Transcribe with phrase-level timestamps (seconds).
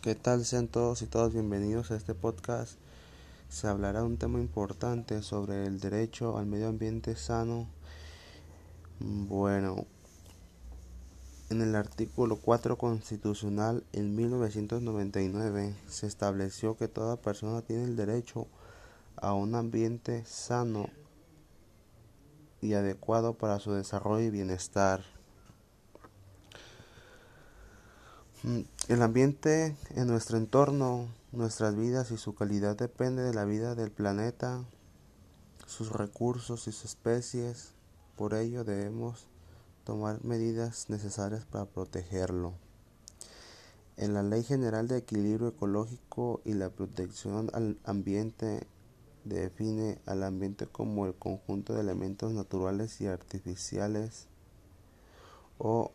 [0.00, 0.44] ¿Qué tal?
[0.44, 2.78] Sean todos y todas bienvenidos a este podcast.
[3.48, 7.68] Se hablará un tema importante sobre el derecho al medio ambiente sano.
[9.00, 9.86] Bueno,
[11.50, 18.46] en el artículo 4 constitucional en 1999 se estableció que toda persona tiene el derecho
[19.16, 20.86] a un ambiente sano
[22.60, 25.17] y adecuado para su desarrollo y bienestar.
[28.44, 33.90] El ambiente en nuestro entorno, nuestras vidas y su calidad depende de la vida del
[33.90, 34.64] planeta,
[35.66, 37.72] sus recursos y sus especies.
[38.16, 39.26] Por ello debemos
[39.84, 42.52] tomar medidas necesarias para protegerlo.
[43.96, 48.68] En la Ley General de Equilibrio Ecológico y la Protección al Ambiente
[49.24, 54.26] define al ambiente como el conjunto de elementos naturales y artificiales
[55.58, 55.90] o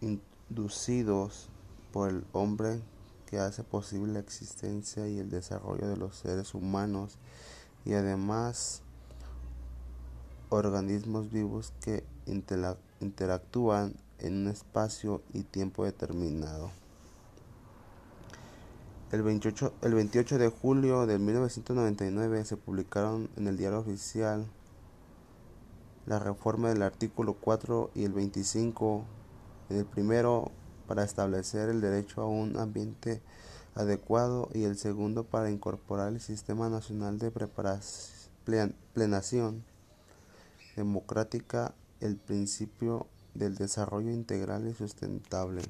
[0.00, 1.48] inducidos
[1.92, 2.80] por el hombre
[3.26, 7.18] que hace posible la existencia y el desarrollo de los seres humanos
[7.84, 8.82] y además
[10.48, 12.04] organismos vivos que
[13.00, 16.70] interactúan en un espacio y tiempo determinado.
[19.12, 24.46] El 28, el 28 de julio de 1999 se publicaron en el diario oficial
[26.06, 29.04] la reforma del artículo 4 y el 25.
[29.70, 30.52] En el primero
[30.90, 33.22] para establecer el derecho a un ambiente
[33.76, 37.30] adecuado y el segundo para incorporar el Sistema Nacional de
[38.92, 39.62] Plenación
[40.74, 45.62] Democrática el principio del desarrollo integral y sustentable.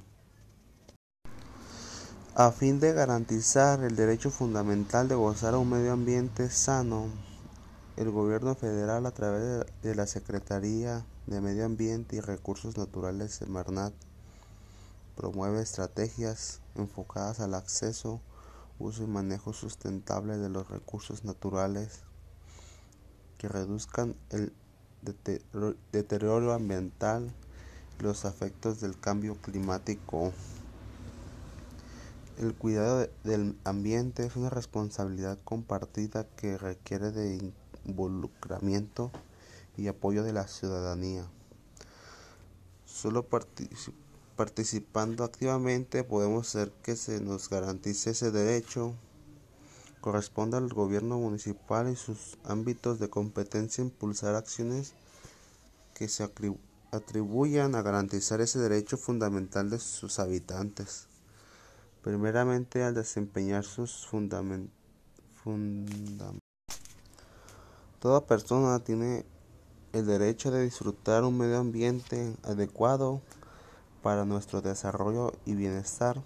[2.34, 7.08] A fin de garantizar el derecho fundamental de gozar a un medio ambiente sano,
[7.98, 13.92] el gobierno federal a través de la Secretaría de Medio Ambiente y Recursos Naturales, Semarnat,
[15.20, 18.22] Promueve estrategias enfocadas al acceso,
[18.78, 22.04] uso y manejo sustentable de los recursos naturales
[23.36, 24.54] que reduzcan el
[25.92, 27.30] deterioro ambiental
[27.98, 30.32] y los efectos del cambio climático.
[32.38, 37.52] El cuidado del ambiente es una responsabilidad compartida que requiere de
[37.84, 39.10] involucramiento
[39.76, 41.26] y apoyo de la ciudadanía.
[42.86, 43.99] Solo participar
[44.40, 48.94] Participando activamente podemos hacer que se nos garantice ese derecho.
[50.00, 54.94] Corresponde al gobierno municipal y sus ámbitos de competencia impulsar acciones
[55.92, 56.26] que se
[56.90, 61.08] atribuyan a garantizar ese derecho fundamental de sus habitantes.
[62.02, 64.72] Primeramente al desempeñar sus fundamentos.
[67.98, 69.26] Toda persona tiene
[69.92, 73.20] el derecho de disfrutar un medio ambiente adecuado
[74.02, 76.22] para nuestro desarrollo y bienestar.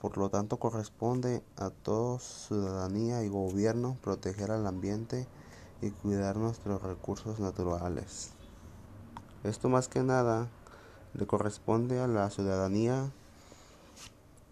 [0.00, 5.26] Por lo tanto, corresponde a toda ciudadanía y gobierno proteger al ambiente
[5.80, 8.30] y cuidar nuestros recursos naturales.
[9.44, 10.48] Esto más que nada
[11.14, 13.10] le corresponde a la ciudadanía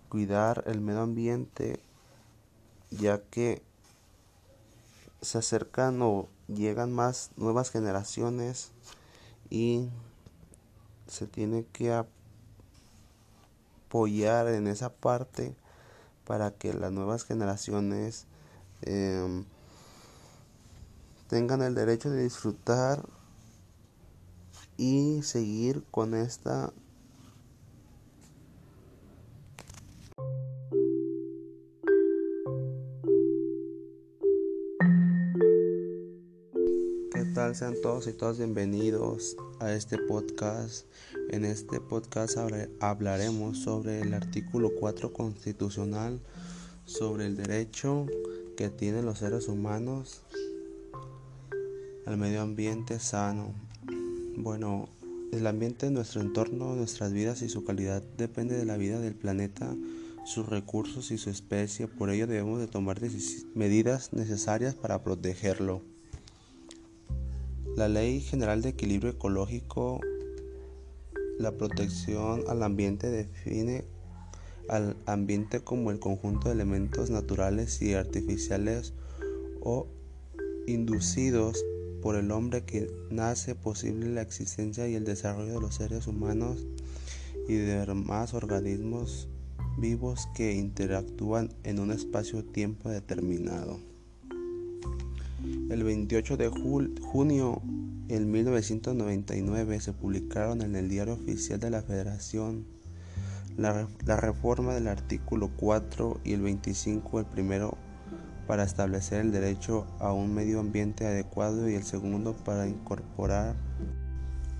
[0.08, 1.80] cuidar el medio ambiente
[2.90, 3.62] ya que
[5.20, 8.72] se acercan o llegan más nuevas generaciones
[9.50, 9.88] y
[11.06, 11.92] se tiene que
[13.94, 15.54] apoyar en esa parte
[16.24, 18.26] para que las nuevas generaciones
[18.82, 19.44] em,
[21.28, 23.06] tengan el derecho de disfrutar
[24.76, 26.72] y seguir con esta
[37.34, 37.56] tal?
[37.56, 40.86] Sean todos y todas bienvenidos a este podcast.
[41.30, 42.38] En este podcast
[42.78, 46.20] hablaremos sobre el artículo 4 constitucional,
[46.84, 48.06] sobre el derecho
[48.56, 50.22] que tienen los seres humanos
[52.06, 53.52] al medio ambiente sano.
[54.36, 54.88] Bueno,
[55.32, 59.16] el ambiente en nuestro entorno, nuestras vidas y su calidad depende de la vida del
[59.16, 59.74] planeta,
[60.24, 61.88] sus recursos y su especie.
[61.88, 63.00] Por ello debemos de tomar
[63.56, 65.93] medidas necesarias para protegerlo.
[67.76, 70.00] La Ley General de Equilibrio Ecológico
[71.38, 73.84] la protección al ambiente define
[74.68, 78.92] al ambiente como el conjunto de elementos naturales y artificiales
[79.60, 79.88] o
[80.68, 81.64] inducidos
[82.00, 86.64] por el hombre que nace posible la existencia y el desarrollo de los seres humanos
[87.48, 89.28] y de demás organismos
[89.78, 93.80] vivos que interactúan en un espacio-tiempo determinado.
[95.74, 96.48] El 28 de
[97.00, 97.60] junio
[98.06, 102.64] en 1999 se publicaron en el Diario Oficial de la Federación
[103.56, 107.76] La, la, reforma del artículo 4 y el 25, el primero
[108.46, 113.56] para establecer el derecho a un medio ambiente adecuado y el segundo para incorporar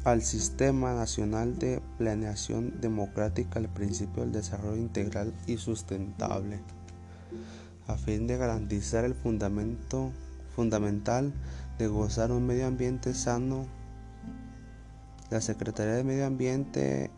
[0.02, 6.58] al Sistema Nacional de Planeación Democrática el principio del desarrollo integral y sustentable,
[7.86, 10.10] a fin de garantizar el fundamento
[10.54, 11.32] fundamental
[11.78, 13.66] de gozar un medio ambiente sano.
[15.30, 17.10] La Secretaría de Medio Ambiente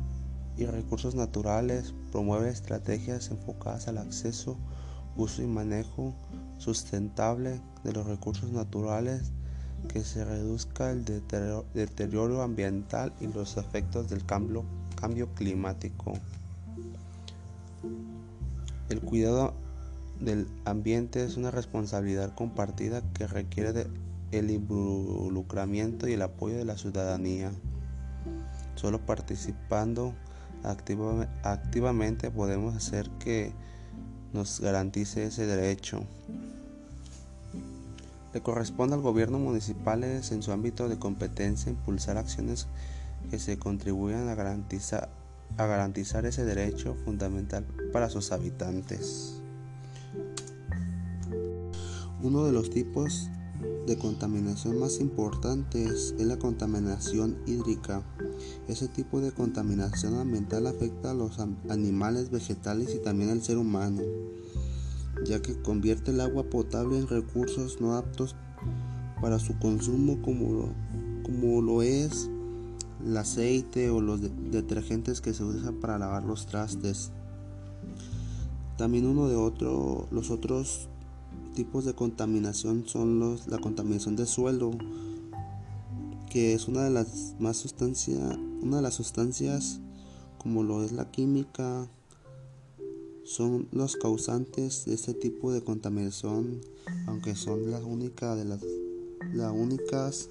[0.56, 4.56] y Recursos Naturales promueve estrategias enfocadas al acceso,
[5.16, 6.14] uso y manejo
[6.58, 9.32] sustentable de los recursos naturales
[9.88, 14.64] que se reduzca el deterioro ambiental y los efectos del cambio,
[15.34, 16.14] climático.
[18.88, 19.54] El cuidado
[20.20, 23.86] del ambiente es una responsabilidad compartida que requiere
[24.32, 27.52] el involucramiento y el apoyo de la ciudadanía.
[28.74, 30.14] Solo participando
[31.42, 33.52] activamente podemos hacer que
[34.32, 36.04] nos garantice ese derecho.
[38.34, 42.66] Le corresponde al gobierno municipal en su ámbito de competencia impulsar acciones
[43.30, 45.08] que se contribuyan a garantizar,
[45.56, 49.40] a garantizar ese derecho fundamental para sus habitantes.
[52.22, 53.30] Uno de los tipos
[53.86, 58.02] de contaminación más importantes es la contaminación hídrica.
[58.68, 64.02] Ese tipo de contaminación ambiental afecta a los animales, vegetales y también al ser humano,
[65.24, 68.34] ya que convierte el agua potable en recursos no aptos
[69.20, 70.68] para su consumo como lo,
[71.22, 72.30] como lo es
[73.04, 74.20] el aceite o los
[74.50, 77.12] detergentes que se usan para lavar los trastes.
[78.76, 80.88] También uno de otro, los otros
[81.56, 84.70] tipos de contaminación son los, la contaminación de suelo,
[86.30, 89.80] que es una de las más sustancia, una de las sustancias
[90.38, 91.88] como lo es la química,
[93.24, 96.60] son los causantes de este tipo de contaminación,
[97.08, 98.60] aunque son las únicas de las,
[99.32, 100.28] las únicas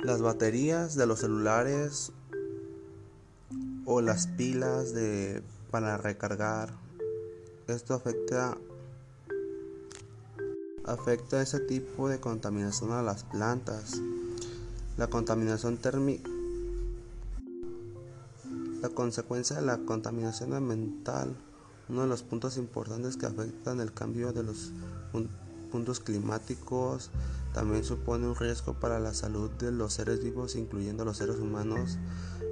[0.00, 2.12] las baterías de los celulares
[3.86, 6.74] o las pilas de para recargar.
[7.68, 8.58] Esto afecta
[10.84, 14.00] afecta ese tipo de contaminación a las plantas.
[14.96, 16.30] La contaminación térmica
[18.84, 21.34] la consecuencia de la contaminación ambiental,
[21.88, 24.72] uno de los puntos importantes que afectan el cambio de los
[25.72, 27.10] puntos climáticos,
[27.54, 31.96] también supone un riesgo para la salud de los seres vivos, incluyendo los seres humanos,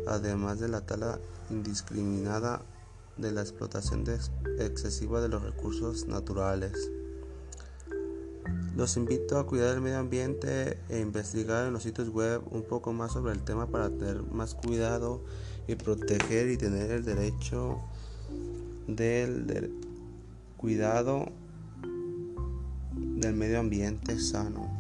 [0.07, 1.19] además de la tala
[1.51, 2.63] indiscriminada
[3.19, 4.03] de la explotación
[4.59, 6.91] excesiva de los recursos naturales.
[8.77, 12.95] Los invito a cuidar el medio ambiente e investigar en los sitios web un poco
[12.95, 15.23] más sobre el tema para tener más cuidado
[15.69, 17.79] y proteger y tener el derecho
[18.87, 19.79] del,
[20.57, 21.27] cuidado
[22.95, 24.72] del medio ambiente sano.